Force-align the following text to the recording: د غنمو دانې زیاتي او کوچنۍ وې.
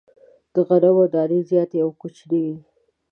د 0.53 0.55
غنمو 0.67 1.05
دانې 1.13 1.39
زیاتي 1.49 1.77
او 1.85 1.89
کوچنۍ 2.01 2.41
وې. 2.45 2.57